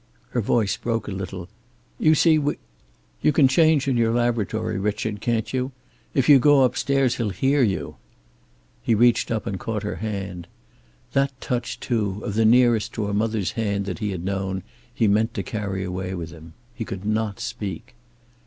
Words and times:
Her 0.29 0.41
voice 0.41 0.77
broke 0.77 1.07
a 1.07 1.11
little. 1.11 1.47
"You 1.99 2.15
see, 2.15 2.39
we 2.39 2.57
You 3.21 3.31
can 3.31 3.47
change 3.47 3.87
in 3.87 3.97
your 3.97 4.11
laboratory. 4.11 4.79
Richard, 4.79 5.21
can't 5.21 5.53
you? 5.53 5.73
If 6.15 6.27
you 6.27 6.39
go 6.39 6.63
upstairs 6.63 7.17
he'll 7.17 7.29
hear 7.29 7.61
you." 7.61 7.97
He 8.81 8.95
reached 8.95 9.29
up 9.29 9.45
and 9.45 9.59
caught 9.59 9.83
her 9.83 9.97
hand. 9.97 10.47
That 11.13 11.39
touch, 11.39 11.79
too, 11.79 12.19
of 12.25 12.33
the 12.33 12.45
nearest 12.45 12.93
to 12.93 13.09
a 13.09 13.13
mother's 13.13 13.51
hand 13.51 13.85
that 13.85 13.99
he 13.99 14.09
had 14.09 14.25
known, 14.25 14.63
he 14.91 15.07
meant 15.07 15.35
to 15.35 15.43
carry 15.43 15.83
away 15.83 16.15
with 16.15 16.31
him. 16.31 16.53
He 16.73 16.83
could 16.83 17.05
not 17.05 17.39
speak. 17.39 17.93